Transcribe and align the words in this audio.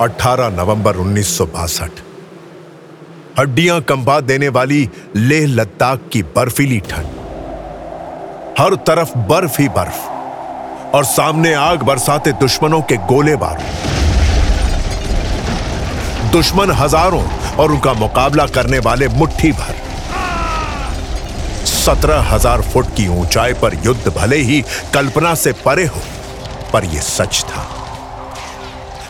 18 0.00 0.48
नवंबर 0.50 0.96
उन्नीस 0.96 1.36
सौ 1.36 1.44
बासठ। 1.48 2.00
हड्डियाँ 3.38 3.80
कंबा 3.82 4.18
देने 4.22 4.48
वाली 4.48 4.88
लेह 5.16 5.46
लद्दाख 5.48 6.00
की 6.12 6.22
बर्फीली 6.34 6.80
ठंड। 6.90 7.14
हर 8.58 8.74
तरफ़ 8.86 9.16
बर्फ़ 9.28 9.60
ही 9.60 9.68
बर्फ़, 9.70 10.00
और 10.94 11.04
सामने 11.06 11.52
आग 11.54 11.82
बरसाते 11.82 12.32
दुश्मनों 12.40 12.80
के 12.82 12.96
गोले 13.06 13.36
बारूद। 13.36 13.70
दुश्मन 16.32 16.70
हज़ारों 16.72 17.22
और 17.56 17.72
उनका 17.72 17.92
मुकाबला 17.94 18.46
करने 18.48 18.78
वाले 18.80 19.08
मुट्ठी 19.10 19.52
भर। 19.52 19.74
सत्रह 21.66 22.20
हज़ार 22.34 22.62
फुट 22.64 22.86
की 22.96 23.08
ऊंचाई 23.14 23.52
पर 23.54 23.74
युद्ध 23.84 24.12
भले 24.16 24.36
ही 24.42 24.62
कल्पना 24.94 25.34
से 25.36 25.52
परे 25.64 25.86
हो, 25.86 26.02
पर 26.72 26.84
यह 26.86 27.00
सच 27.02 27.44
था। 27.44 27.65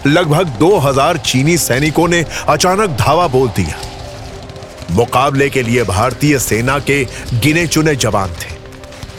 लगभग 0.07 0.47
2000 0.59 1.17
चीनी 1.17 1.57
सैनिकों 1.59 2.09
ने 2.09 2.25
अचानक 2.49 2.91
धावा 2.91 3.27
बोल 3.29 3.49
दिया। 3.49 3.79
मुकाबले 4.91 5.51
के 5.51 5.63
लिए 5.63 5.83
भारतीय 5.85 6.39
सेना 6.39 6.79
के 6.79 7.05
गिने 7.35 7.67
चुने 7.67 7.97
जवान 7.97 8.31
थे। 8.31 8.55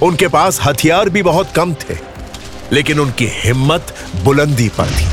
उनके 0.01 0.27
पास 0.27 0.59
हथियार 0.63 1.09
भी 1.09 1.23
बहुत 1.23 1.51
कम 1.55 1.73
थे, 1.73 1.95
लेकिन 2.71 2.99
उनकी 2.99 3.27
हिम्मत 3.31 3.95
बुलंदी 4.23 4.69
पर 4.69 4.85
थी। 4.85 5.05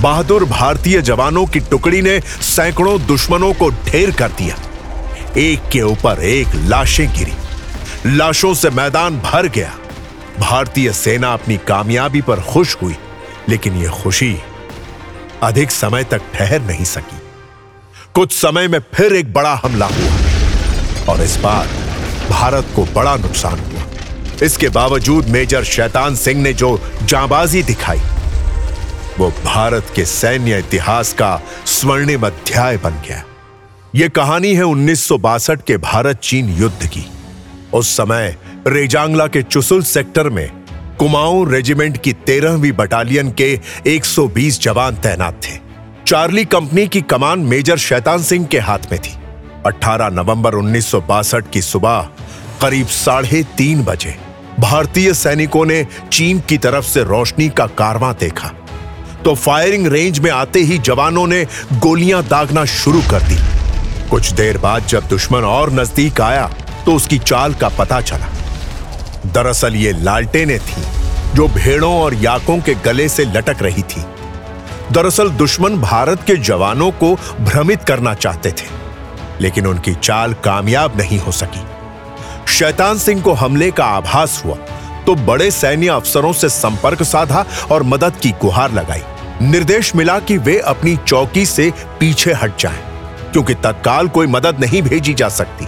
बहादुर 0.00 0.44
भारतीय 0.44 1.00
जवानों 1.02 1.46
की 1.46 1.60
टुकड़ी 1.60 2.02
ने 2.02 2.20
सैकड़ों 2.42 3.06
दुश्मनों 3.06 3.52
को 3.54 3.70
ढेर 3.70 4.10
कर 4.10 4.28
दिया। 4.28 4.56
एक 5.36 5.68
के 5.72 5.82
ऊपर 5.82 6.22
एक 6.24 6.48
लाशें 6.54 7.08
गिरी। 7.12 7.32
लाशों 8.06 8.54
से 8.54 8.70
मैदान 8.70 9.18
भर 9.18 9.46
गया। 9.48 9.74
भारतीय 10.38 10.92
सेना 10.92 11.32
अपनी 11.32 11.56
कामयाबी 11.56 12.20
पर 12.20 12.40
खुश 12.40 12.76
हुई। 12.82 12.96
लेकिन 13.48 13.76
यह 13.76 13.90
खुशी 14.02 14.36
अधिक 15.42 15.70
समय 15.70 16.04
तक 16.04 16.22
ठहर 16.34 16.60
नहीं 16.60 16.84
सकी। 16.84 17.20
कुछ 18.14 18.32
समय 18.32 18.68
में 18.68 18.78
फिर 18.94 19.12
एक 19.12 19.32
बड़ा 19.32 19.54
हमला 19.54 19.86
हुआ 19.86 21.12
और 21.12 21.22
इस 21.22 21.36
बार 21.36 21.66
भारत 22.30 22.66
को 22.76 22.84
बड़ा 22.84 23.16
नुकसान 23.16 23.58
हुआ। 23.58 23.82
इसके 24.42 24.68
बावजूद 24.68 25.26
मेजर 25.26 25.64
शैतान 25.64 26.16
सिंह 26.16 26.42
ने 26.42 26.52
जो 26.52 26.78
जाबाजी 27.02 27.62
दिखाई, 27.62 28.00
वो 29.18 29.30
भारत 29.44 29.92
के 29.96 30.04
सैन्य 30.04 30.58
इतिहास 30.58 31.12
का 31.12 31.40
स्वर्णिम 31.66 32.26
अध्याय 32.26 32.76
बन 32.76 33.02
गया। 33.08 33.24
यह 33.94 34.08
कहानी 34.08 34.54
है 34.54 34.62
उन्नीस 34.62 35.04
सौ 35.04 35.18
बासठ 35.18 35.60
के 35.62 35.76
भारत 35.76 36.20
चीन 36.22 36.48
युद्ध 36.48 36.86
की। 36.86 37.06
उस 37.74 37.96
समय 37.96 38.36
रेजांगला 38.66 39.26
के 39.26 39.42
चुसुल 39.42 39.82
सेक्टर 39.82 40.28
में 40.28 40.65
कुमाऊं 40.98 41.50
रेजिमेंट 41.50 41.96
की 42.02 42.12
तेरहवीं 42.26 42.72
बटालियन 42.72 43.30
के 43.30 43.48
120 43.86 44.60
जवान 44.60 44.94
तैनात 44.96 45.40
थे। 45.44 45.58
चार्ली 46.06 46.44
कंपनी 46.44 46.86
की 46.88 47.00
कमान 47.02 47.38
मेजर 47.38 47.76
शैतान 47.76 48.22
सिंह 48.22 48.46
के 48.46 48.58
हाथ 48.58 48.92
में 48.92 49.00
थी। 49.00 49.12
18 49.66 50.10
नवंबर 50.10 50.54
उन्नीस 50.54 50.90
की 51.52 51.62
सुबह 51.62 52.08
करीब 52.62 52.86
साढ़े 52.86 53.42
तीन 53.56 53.82
बजे 53.84 54.14
भारतीय 54.60 55.12
सैनिकों 55.14 55.64
ने 55.66 55.86
चीन 56.12 56.40
की 56.40 56.58
तरफ़ 56.58 56.84
से 56.84 57.02
रोशनी 57.04 57.48
का 57.48 57.66
कारवां 57.78 58.12
देखा। 58.14 58.48
तो 59.24 59.34
फायरिंग 59.34 59.86
रेंज 59.86 60.18
में 60.18 60.30
आते 60.30 60.60
ही 60.60 60.78
जवानों 60.78 61.26
ने 61.26 61.44
गोलियाँ 61.74 62.22
दागना 62.22 62.64
शुरू 62.64 63.00
कर 63.10 63.22
दी। 63.22 63.38
कुछ 64.10 64.30
देर 64.32 64.58
बाद 64.58 64.86
जब 64.86 65.08
दुश्मन 65.08 65.44
और 65.44 65.72
नज़दीक 65.72 66.20
आया 66.20 66.46
तो 66.86 66.94
उसकी 66.94 67.18
चाल 67.18 67.54
का 67.54 67.68
पता 67.68 68.00
चला। 68.00 68.32
दरअसल 69.26 69.76
ये 69.76 69.92
लालटेनें 69.94 70.58
थी 70.60 70.82
जो 71.34 71.46
भेड़ों 71.48 71.92
और 71.94 72.14
याकों 72.14 72.58
के 72.60 72.74
गले 72.84 73.08
से 73.08 73.24
लटक 73.26 73.62
रही 73.62 73.82
थी। 73.84 74.04
दरअसल 74.92 75.30
दुश्मन 75.32 75.80
भारत 75.80 76.22
के 76.26 76.36
जवानों 76.38 76.90
को 76.92 77.14
भ्रमित 77.40 77.82
करना 77.84 78.14
चाहते 78.16 78.50
थे 78.52 78.68
लेकिन 79.40 79.66
उनकी 79.66 79.94
चाल 79.94 80.34
कामयाब 80.44 80.96
नहीं 80.96 81.18
हो 81.18 81.32
सकी। 81.32 81.64
शैतान 82.48 82.98
सिंह 82.98 83.22
को 83.22 83.32
हमले 83.34 83.70
का 83.70 83.84
आभास 83.86 84.42
हुआ 84.44 84.56
तो 85.06 85.14
बड़े 85.16 85.50
सैन्य 85.50 85.88
अफसरों 85.88 86.32
से 86.32 86.48
संपर्क 86.48 87.02
साधा 87.02 87.44
और 87.70 87.82
मदद 87.84 88.16
की 88.16 88.30
गुहार 88.40 88.72
लगाई। 88.72 89.02
निर्देश 89.42 89.94
मिला 89.96 90.18
कि 90.18 90.36
वे 90.38 90.58
अपनी 90.66 90.96
चौकी 90.98 91.44
से 91.46 91.70
पीछे 92.00 92.32
हट 92.32 92.58
जाएँ, 92.58 92.78
क्योंकि 93.32 93.54
तत्काल 93.56 94.08
कोई 94.08 94.26
मदद 94.26 94.60
नहीं 94.60 94.82
भेजी 94.82 95.14
जा 95.14 95.28
सकती। 95.30 95.66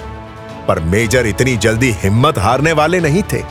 पर 0.69 0.81
मेजर 0.81 1.27
इतनी 1.27 1.57
जल्दी 1.57 1.91
हिम्मत 1.93 2.39
हारने 2.39 2.73
वाले 2.73 3.01
नहीं 3.01 3.23
थे। 3.33 3.43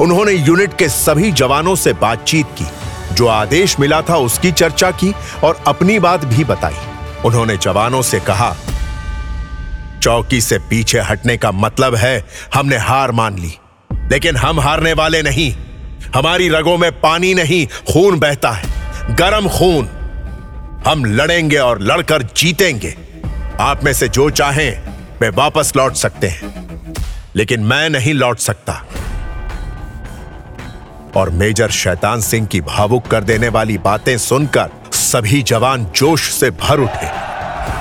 उन्होंने 0.00 0.32
यूनिट 0.32 0.76
के 0.78 0.88
सभी 0.88 1.32
जवानों 1.32 1.74
से 1.76 1.92
बातचीत 1.92 2.46
की, 2.58 2.66
जो 3.14 3.26
आदेश 3.26 3.78
मिला 3.80 4.00
था 4.02 4.16
उसकी 4.16 4.52
चर्चा 4.52 4.90
की 4.90 5.12
और 5.44 5.62
अपनी 5.66 5.98
बात 5.98 6.24
भी 6.24 6.44
बताई। 6.44 6.76
उन्होंने 7.24 7.56
जवानों 7.56 8.02
से 8.02 8.20
कहा, 8.20 8.54
चौकी 10.02 10.40
से 10.40 10.58
पीछे 10.58 11.00
हटने 11.00 11.36
का 11.36 11.52
मतलब 11.52 11.94
है, 11.94 12.24
हमने 12.54 12.76
हार 12.76 13.12
मान 13.12 13.38
ली, 13.38 13.56
लेकिन 13.90 14.36
हम 14.36 14.60
हारने 14.60 14.92
वाले 14.92 15.22
नहीं। 15.22 15.52
हमारी 16.14 16.48
रगों 16.48 16.76
में 16.78 16.90
पानी 17.00 17.34
नहीं, 17.34 17.66
खून 17.92 18.18
बहता 18.18 18.50
है, 18.50 19.14
गरम 19.16 19.48
खून। 19.48 19.88
हम 20.86 21.04
लड़ेंगे 21.04 21.56
और 21.56 21.80
लड़कर 21.82 22.22
जीतेंगे। 22.36 22.94
आप 23.60 23.84
में 23.84 23.92
से 23.92 24.08
जो 24.08 24.28
चाहें 24.30 24.89
वे 25.22 25.28
वापस 25.28 25.72
लौट 25.76 25.94
सकते 25.94 26.26
हैं। 26.26 26.94
लेकिन 27.36 27.60
मैं 27.60 27.90
नहीं 27.90 28.14
लौट 28.14 28.38
सकता। 28.38 28.84
और 31.16 31.30
मेजर 31.30 31.70
शैतान 31.70 32.20
सिंह 32.20 32.46
की 32.46 32.60
भावुक 32.60 33.06
कर 33.06 33.24
देने 33.24 33.48
वाली 33.48 33.78
बातें 33.78 34.18
सुनकर 34.18 34.70
सभी 34.92 35.42
जवान 35.42 35.84
जोश 35.84 36.30
से 36.30 36.50
भर 36.50 36.78
उठे। 36.78 37.08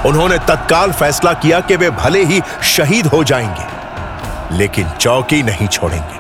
उन्होंने 0.10 0.38
तत्काल 0.38 0.92
फैसला 0.92 1.34
किया 1.34 1.60
कि 1.60 1.76
वे 1.76 1.90
भले 1.90 2.24
ही 2.24 2.42
शहीद 2.64 3.08
हो 3.08 3.24
जाएँगे, 3.24 4.58
लेकिन 4.58 4.90
चौकी 4.90 5.44
नहीं 5.44 5.68
छोड़ेंगे। 5.68 6.18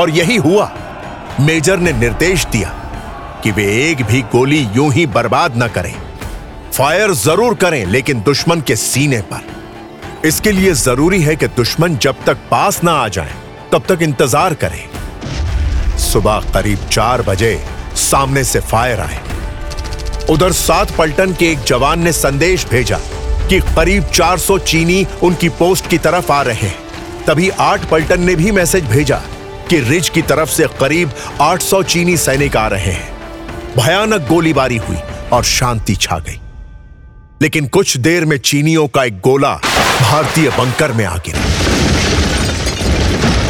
और 0.00 0.10
यही 0.10 0.36
हुआ। 0.36 0.72
मेजर 1.40 1.76
ने 1.76 1.92
निर्देश 1.92 2.46
दिया 2.46 2.68
कि 3.44 3.50
वे 3.50 3.64
एक 3.90 4.02
भी 4.02 4.22
गोली 4.22 4.68
यूँ 4.72 4.92
ही 4.92 5.06
बर्बाद 5.06 5.62
न 5.62 5.68
करें। 5.68 5.94
फायर 6.72 7.12
ज़रूर 7.12 7.54
करें, 7.54 7.84
लेकिन 7.86 8.22
दुश्मन 8.22 8.60
के 8.60 8.76
सीने 8.76 9.20
पर। 9.20 9.54
इसके 10.24 10.52
लिए 10.52 10.72
ज़रूरी 10.72 11.20
है 11.22 11.34
कि 11.36 11.46
दुश्मन 11.46 11.96
जब 11.96 12.24
तक 12.26 12.36
पास 12.50 12.82
ना 12.84 12.92
आ 12.92 13.08
जाए, 13.08 13.32
तब 13.72 13.84
तक 13.88 14.02
इंतज़ार 14.02 14.54
करें। 14.54 15.98
सुबह 15.98 16.52
करीब 16.54 16.86
चार 16.92 17.22
बजे 17.22 17.58
सामने 17.96 18.44
से 18.44 18.60
फायर 18.60 19.00
आए। 19.00 19.20
उधर 20.30 20.52
सात 20.52 20.90
पलटन 20.90 21.32
के 21.32 21.50
एक 21.50 21.58
जवान 21.58 22.00
ने 22.00 22.12
संदेश 22.12 22.66
भेजा 22.66 22.98
कि 23.48 23.58
करीब 23.76 24.04
400 24.04 24.58
चीनी 24.58 25.06
उनकी 25.22 25.48
पोस्ट 25.48 25.90
की 25.90 25.98
तरफ़ 25.98 26.32
आ 26.32 26.40
रहे 26.42 26.68
हैं। 26.68 27.24
तभी 27.26 27.50
आठ 27.60 27.84
पलटन 27.90 28.22
ने 28.22 28.34
भी 28.34 28.50
मैसेज 28.50 28.84
भेजा 28.84 29.20
कि 29.70 29.80
रिज 29.80 30.08
की 30.08 30.22
तरफ़ 30.22 30.50
से 30.50 30.66
करीब 30.80 31.12
800 31.40 31.82
चीनी 31.84 32.16
सैनिक 32.16 32.56
आ 32.56 32.66
रहे 32.68 32.92
हैं। 32.92 33.12
भयानक 33.76 34.26
गोलीबारी 34.28 34.76
हुई 34.76 34.96
और 35.32 35.44
शांति 35.44 35.94
छा 35.96 36.18
गई। 36.18 36.40
लेकिन 37.42 37.66
कुछ 37.68 37.96
देर 37.96 38.24
में 38.24 38.38
चीनियों 38.38 38.88
का 38.88 39.04
एक 39.04 39.20
गोला 39.20 39.54
भारतीय 40.04 40.48
बंकर 40.50 40.92
में 40.92 41.04
आ 41.04 41.16
गिरा। 41.16 41.40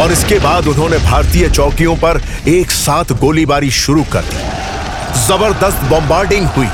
और 0.03 0.13
इसके 0.13 0.39
बाद 0.39 0.67
उन्होंने 0.67 0.99
भारतीय 0.99 1.49
चौकियों 1.51 1.97
पर 1.97 2.21
एक 2.49 2.71
साथ 2.71 3.13
गोलीबारी 3.21 3.71
शुरू 3.71 4.05
कर 4.13 4.23
दी। 4.23 4.37
ज़बरदस्त 5.21 5.81
बॉम्बार्डिंग 5.91 6.47
हुई। 6.47 6.67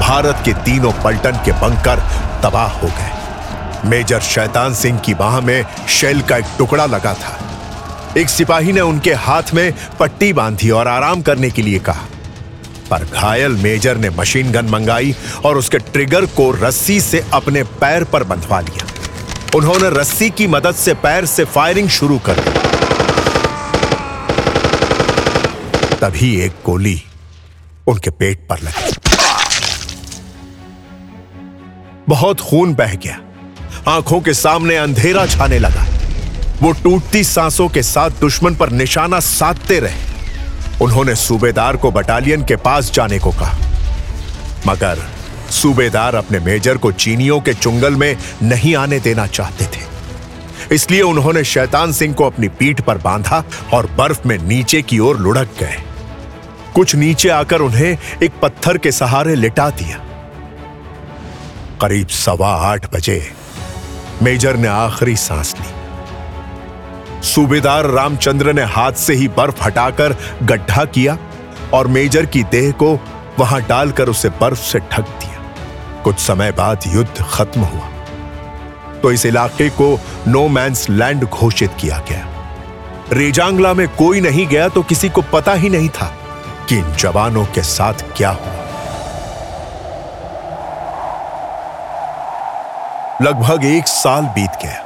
भारत 0.00 0.42
के 0.44 0.52
तीनों 0.64 0.92
पलटन 1.02 1.42
के 1.44 1.52
बंकर 1.60 1.98
तबाह 2.42 2.70
हो 2.72 2.88
गए। 2.88 3.88
मेजर 3.88 4.20
शैतान 4.20 4.74
सिंह 4.74 4.98
की 4.98 5.14
बाह 5.14 5.40
में 5.40 5.64
शेल 5.88 6.20
का 6.22 6.36
एक 6.36 6.44
टुकड़ा 6.58 6.86
लगा 6.86 7.14
था। 7.14 7.38
एक 8.16 8.28
सिपाही 8.28 8.72
ने 8.72 8.80
उनके 8.80 9.12
हाथ 9.12 9.54
में 9.54 9.72
पट्टी 10.00 10.32
बांधी 10.32 10.70
और 10.70 10.88
आराम 10.88 11.22
करने 11.22 11.50
के 11.50 11.62
लिए 11.62 11.78
कहा। 11.78 12.04
पर 12.90 13.04
घायल 13.04 13.52
मेजर 13.52 13.96
ने 13.96 14.10
मशीन 14.10 14.52
गन 14.52 14.66
मंगाई 14.66 15.14
और 15.44 15.56
उसके 15.56 15.78
ट्रिगर 15.78 16.26
को 16.36 16.50
रस्सी 16.62 17.00
से 17.00 17.24
अपने 17.32 17.62
पैर 17.80 18.04
पर 18.04 18.24
बंधवा 18.24 18.60
लिया। 18.60 18.86
उन्होंने 19.56 19.88
रस्सी 19.90 20.30
की 20.30 20.46
मदद 20.46 20.74
से 20.74 20.94
पैर 20.94 21.26
से 21.26 21.44
फायरिंग 21.44 21.88
शुरू 21.88 22.18
कर 22.18 22.34
दी। 22.34 22.50
तभी 25.96 26.40
एक 26.40 26.52
गोली 26.66 27.02
उनके 27.86 28.10
पेट 28.10 28.46
पर 28.48 28.58
लगी। 28.58 28.92
बहुत 32.08 32.40
खून 32.40 32.74
बह 32.74 32.94
गया। 32.94 33.20
आँखों 33.88 34.20
के 34.20 34.34
सामने 34.34 34.76
अंधेरा 34.76 35.26
छाने 35.26 35.58
लगा। 35.58 35.86
वो 36.62 36.72
टूटती 36.72 37.24
सांसों 37.24 37.68
के 37.68 37.82
साथ 37.82 38.10
दुश्मन 38.10 38.54
पर 38.54 38.70
निशाना 38.70 39.20
साधते 39.20 39.78
रहे। 39.80 40.08
उन्होंने 40.82 41.14
सूबेदार 41.14 41.76
को 41.76 41.90
बटालियन 41.90 42.44
के 42.44 42.56
पास 42.56 42.90
जाने 42.92 43.18
को 43.18 43.30
कहा। 43.30 43.58
मगर 44.66 44.98
सूबेदार 45.50 46.14
अपने 46.14 46.38
मेजर 46.38 46.76
को 46.76 46.92
चीनियों 46.92 47.40
के 47.40 47.54
चुंगल 47.54 47.94
में 47.94 48.16
नहीं 48.42 48.74
आने 48.76 49.00
देना 49.00 49.26
चाहते 49.26 49.64
थे। 49.64 49.88
इसलिए 50.74 51.02
उन्होंने 51.02 51.44
शैतान 51.44 51.92
सिंह 51.92 52.14
को 52.14 52.24
अपनी 52.24 52.48
पीठ 52.48 52.80
पर 52.80 52.98
बांधा 52.98 53.44
और 53.72 53.86
बर्फ़ 53.86 54.28
में 54.28 54.38
नीचे 54.38 54.82
की 54.82 54.98
ओर 54.98 55.18
लुढ़क 55.18 55.48
गए। 55.60 55.76
कुछ 56.74 56.94
नीचे 56.94 57.28
आकर 57.28 57.60
उन्हें 57.60 57.98
एक 58.22 58.32
पत्थर 58.42 58.78
के 58.78 58.92
सहारे 58.92 59.34
लिटा 59.34 59.70
दिया। 59.70 59.96
करीब 61.80 62.08
सवा 62.08 62.54
आठ 62.70 62.94
बजे 62.94 63.22
मेजर 64.22 64.56
ने 64.56 64.68
आखिरी 64.68 65.16
सांस 65.16 65.54
ली। 65.60 67.22
सूबेदार 67.22 67.86
रामचंद्र 67.86 68.52
ने 68.52 68.62
हाथ 68.62 68.92
से 68.92 69.14
ही 69.14 69.28
बर्फ़ 69.28 69.64
हटाकर 69.64 70.16
गड्ढा 70.42 70.84
किया 70.84 71.18
और 71.74 71.86
मेजर 71.86 72.26
की 72.26 72.42
देह 72.42 72.70
को 72.72 72.98
वहाँ 73.38 73.60
डालकर 73.62 74.08
उसे 74.08 74.28
बर्फ़ 74.28 74.60
से 74.60 74.78
ढक 74.78 75.08
दिया। 75.20 75.29
कुछ 76.04 76.18
समय 76.18 76.52
बाद 76.52 76.80
युद्ध 76.86 77.24
खत्म 77.24 77.60
हुआ। 77.60 77.88
तो 79.02 79.12
इस 79.12 79.26
इलाके 79.26 79.68
को 79.70 79.98
नो 80.28 80.46
मैंस 80.48 80.88
लैंड 80.90 81.24
घोषित 81.24 81.70
किया 81.80 81.98
गया। 82.08 82.26
रेजांगला 83.12 83.72
में 83.74 83.88
कोई 83.88 84.20
नहीं 84.20 84.46
गया 84.46 84.68
तो 84.68 84.82
किसी 84.82 85.08
को 85.08 85.22
पता 85.32 85.54
ही 85.54 85.68
नहीं 85.68 85.88
था 85.88 86.06
कि 86.68 86.76
इन 86.78 86.92
जवानों 86.94 87.44
के 87.44 87.62
साथ 87.62 88.02
क्या 88.16 88.30
हुआ। 88.30 88.58
लगभग 93.22 93.64
एक 93.64 93.88
साल 93.88 94.26
बीत 94.26 94.50
गया। 94.62 94.78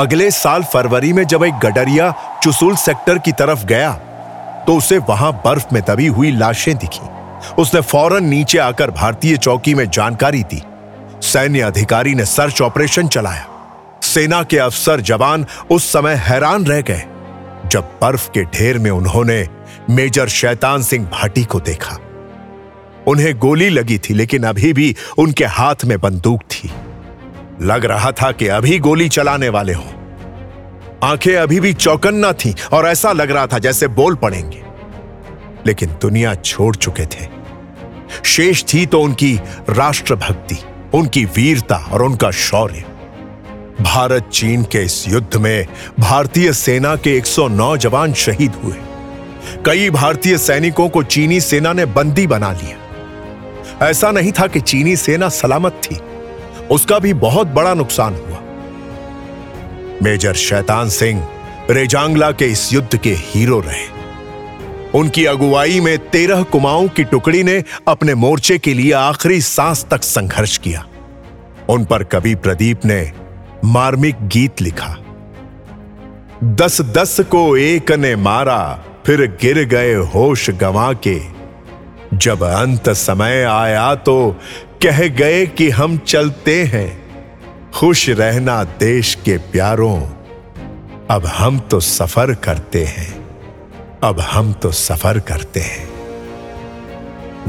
अगले 0.00 0.30
साल 0.30 0.62
फरवरी 0.64 1.12
में 1.12 1.24
जब 1.24 1.44
एक 1.44 1.58
गडरिया 1.58 2.14
चुसूल 2.42 2.76
सेक्टर 2.76 3.18
की 3.18 3.32
तरफ़ 3.32 3.64
गया 3.66 3.92
तो 4.66 4.76
उसे 4.76 4.98
वहाँ 4.98 5.32
बर्फ़ 5.44 5.66
में 5.72 5.82
दबी 5.82 6.06
हुई 6.06 6.30
लाशें 6.30 6.76
दिखी। 6.76 7.17
उसने 7.58 7.80
फ़ौरन 7.80 8.24
नीचे 8.24 8.58
आकर 8.58 8.90
भारतीय 8.90 9.36
चौकी 9.36 9.74
में 9.74 9.90
जानकारी 9.90 10.42
दी। 10.42 10.62
सैन्य 11.22 11.60
अधिकारी 11.60 12.14
ने 12.14 12.24
सर्च 12.24 12.62
ऑपरेशन 12.62 13.08
चलाया। 13.08 13.46
सेना 14.02 14.42
के 14.42 14.58
अफसर 14.58 15.00
जवान 15.00 15.46
उस 15.70 15.92
समय 15.92 16.14
हैरान 16.14 16.64
रह 16.64 16.80
गए, 16.80 17.04
जब 17.66 17.98
बर्फ़ 18.02 18.30
के 18.30 18.44
ढेर 18.44 18.78
में 18.78 18.90
उन्होंने 18.90 19.48
मेजर 19.90 20.28
शैतान 20.28 20.82
सिंह 20.82 21.06
भाटी 21.06 21.44
को 21.44 21.60
देखा। 21.60 21.96
उन्हें 23.06 23.38
गोली 23.38 23.68
लगी 23.68 23.98
थी, 23.98 24.14
लेकिन 24.14 24.42
अभी 24.42 24.72
भी 24.72 24.96
उनके 25.18 25.44
हाथ 25.44 25.84
में 25.84 26.00
बंदूक 26.00 26.42
थी। 26.42 26.70
लग 27.62 27.84
रहा 27.84 28.12
था 28.12 28.32
कि 28.32 28.48
अभी 28.48 28.78
गोली 28.78 29.08
चलाने 29.08 29.48
वाले 29.48 29.72
हों। 29.72 29.92
आँखें 31.02 31.36
अभी 31.36 31.60
भी 31.60 31.72
चौकन्ना 31.74 32.32
थी, 32.32 32.54
और 32.72 32.86
ऐसा 32.86 33.12
लग 33.12 33.30
रहा 33.30 33.46
था 33.46 33.58
जैसे 33.58 33.88
बोल 33.88 34.14
पड़ेंगे। 34.14 34.62
लेकिन 35.66 35.88
दुनिया 36.02 36.34
छोड़ 36.34 36.76
चुके 36.76 37.06
थे। 37.06 37.38
शेष 38.24 38.64
थी 38.74 38.86
तो 38.86 39.00
उनकी 39.00 39.40
राष्ट्रभक्ति, 39.70 40.56
उनकी 40.94 41.24
वीरता 41.24 41.76
और 41.76 42.02
उनका 42.02 42.30
शौर्य। 42.30 42.84
भारत, 43.80 44.30
चीन 44.32 44.62
के 44.62 44.78
इस 44.78 45.08
युद्ध 45.08 45.36
में 45.36 45.66
भारतीय 46.00 46.52
सेना 46.52 46.96
के 46.96 47.16
109 47.16 47.76
जवान 47.76 48.12
शहीद 48.12 48.52
हुए। 48.64 48.74
कई 49.66 49.90
भारतीय 49.90 50.38
सैनिकों 50.38 50.88
को 50.88 51.02
चीनी 51.02 51.40
सेना 51.40 51.72
ने 51.72 51.86
बंदी 51.86 52.26
बना 52.26 52.52
लिया। 52.52 52.76
ऐसा 53.86 54.10
नहीं 54.10 54.32
था 54.32 54.46
कि 54.46 54.60
चीनी 54.60 54.96
सेना 54.96 55.28
सलामत 55.28 55.72
थी। 55.72 56.00
उसका 56.70 56.98
भी 56.98 57.14
बहुत 57.14 57.46
बड़ा 57.46 57.74
नुकसान 57.74 58.14
हुआ। 58.14 58.38
मेजर 60.02 60.34
शैतान 60.34 60.88
सिंह 60.88 61.28
रेजांगला 61.70 62.30
के 62.30 62.46
इस 62.46 62.72
युद्ध 62.72 62.96
के 62.96 63.10
हीरो 63.10 63.60
रहे। 63.60 63.97
उनकी 64.94 65.24
अगुवाई 65.24 65.80
में 65.80 65.98
तेरह 66.10 66.42
कुमाऊं 66.42 66.88
की 66.88 67.04
टुकड़ी 67.04 67.42
ने 67.42 67.62
अपने 67.88 68.14
मोर्चे 68.14 68.58
के 68.58 68.74
लिए 68.74 68.92
आखिरी 68.92 69.40
सांस 69.40 69.86
तक 69.90 70.02
संघर्ष 70.02 70.56
किया। 70.58 70.86
उन 71.68 71.84
पर 71.84 72.04
कवि 72.04 72.34
प्रदीप 72.34 72.84
ने 72.84 73.00
मार्मिक 73.64 74.16
गीत 74.28 74.60
लिखा। 74.62 74.94
दस 76.44 76.80
दस 76.80 77.20
को 77.20 77.56
एक 77.56 77.92
ने 77.92 78.14
मारा, 78.16 78.84
फिर 79.06 79.26
गिर 79.40 79.64
गए 79.64 79.94
होश 79.94 80.48
गंवा 80.50 80.92
के। 81.06 81.20
जब 82.14 82.42
अंत 82.42 82.88
समय 82.88 83.42
आया 83.44 83.94
तो 83.94 84.36
कह 84.82 85.06
गए 85.08 85.46
कि 85.46 85.68
हम 85.70 85.98
चलते 85.98 86.62
हैं। 86.64 86.90
खुश 87.74 88.08
रहना 88.08 88.62
देश 88.64 89.14
के 89.24 89.36
प्यारों, 89.52 90.00
अब 91.10 91.26
हम 91.26 91.58
तो 91.60 91.80
सफ़र 91.80 92.34
करते 92.34 92.84
हैं। 92.84 93.17
अब 94.02 94.20
हम 94.20 94.52
तो 94.52 94.70
सफ़र 94.72 95.18
करते 95.18 95.60
हैं। 95.60 95.88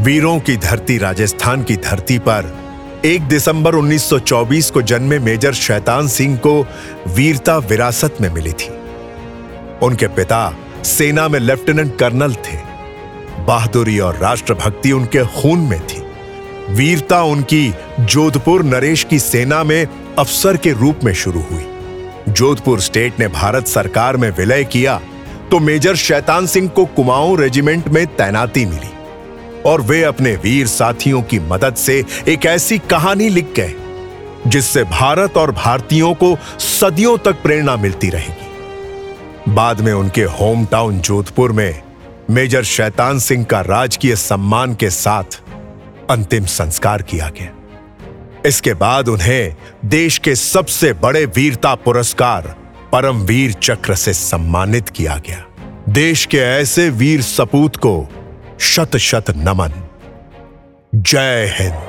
वीरों 0.03 0.39
की 0.39 0.57
धरती 0.57 0.97
राजस्थान 0.97 1.63
की 1.63 1.75
धरती 1.75 2.17
पर 2.19 2.57
1 3.05 3.21
दिसंबर 3.21 3.75
1924 3.75 4.71
को 4.71 4.81
जन्मे 4.81 5.19
मेजर 5.19 5.53
शैतान 5.53 6.07
सिंह 6.07 6.37
को 6.37 6.65
वीरता 7.07 7.57
विरासत 7.57 8.17
में 8.21 8.29
मिली 8.29 8.51
थी। 8.51 8.69
उनके 9.85 10.07
पिता 10.07 10.55
सेना 10.83 11.27
में 11.27 11.39
लेफ्टिनेंट 11.39 11.97
कर्नल 11.99 12.33
थे। 12.33 12.57
बहादुरी 13.45 13.99
और 13.99 14.17
राष्ट्रभक्ति 14.17 14.91
उनके 14.91 15.25
खून 15.25 15.59
में 15.59 15.87
थी। 15.87 16.03
वीरता 16.69 17.23
उनकी 17.23 17.73
जोधपुर 17.99 18.63
नरेश 18.63 19.03
की 19.03 19.19
सेना 19.19 19.63
में 19.63 19.87
अफसर 20.19 20.57
के 20.57 20.71
रूप 20.71 20.99
में 21.03 21.13
शुरू 21.13 21.41
हुई। 21.41 21.65
जोधपुर 22.29 22.79
स्टेट 22.79 23.19
ने 23.19 23.27
भारत 23.27 23.67
सरकार 23.67 24.17
में 24.17 24.29
विलय 24.31 24.63
किया 24.63 25.01
तो 25.51 25.59
मेजर 25.59 25.95
शैतान 25.95 26.47
सिंह 26.47 26.67
को 26.69 26.85
कुमाऊं 26.85 27.37
रेजिमेंट 27.39 27.87
में 27.87 28.05
तैनाती 28.07 28.65
मिली 28.65 28.89
और 29.65 29.81
वे 29.81 30.03
अपने 30.03 30.35
वीर 30.35 30.67
साथियों 30.67 31.21
की 31.21 31.39
मदद 31.39 31.75
से 31.75 32.03
एक 32.27 32.45
ऐसी 32.45 32.77
कहानी 32.79 33.29
लिख 33.29 33.53
गए, 33.55 33.73
जिससे 34.47 34.83
भारत 34.83 35.37
और 35.37 35.51
भारतीयों 35.51 36.13
को 36.13 36.35
सदियों 36.59 37.17
तक 37.17 37.41
प्रेरणा 37.43 37.75
मिलती 37.75 38.09
रहेगी। 38.09 39.53
बाद 39.53 39.81
में 39.81 39.93
उनके 39.93 40.23
होम 40.23 40.65
टाउन 40.65 40.99
जोधपुर 40.99 41.51
में 41.51 41.81
मेजर 42.29 42.63
शैतान 42.63 43.19
सिंह 43.19 43.45
का 43.45 43.61
राजकीय 43.61 44.15
सम्मान 44.15 44.75
के 44.75 44.89
साथ 44.89 45.41
अंतिम 46.09 46.45
संस्कार 46.45 47.01
किया 47.01 47.29
गया। 47.29 47.53
इसके 48.45 48.73
बाद 48.73 49.07
उन्हें 49.07 49.55
देश 49.85 50.17
के 50.17 50.35
सबसे 50.35 50.93
बड़े 50.93 51.25
वीरता 51.25 51.75
पुरस्कार 51.75 52.55
परमवीर 52.91 53.53
चक्र 53.53 53.95
से 53.95 54.13
सम्मानित 54.13 54.89
किया 54.89 55.17
गया। 55.17 55.45
देश 55.89 56.25
के 56.25 56.37
ऐसे 56.37 56.89
वीर 56.89 57.21
सपूत 57.21 57.75
को 57.75 58.07
शत 58.59 58.97
शत 58.97 59.25
नमन। 59.29 59.87
जय 60.95 61.55
हिंद। 61.59 61.88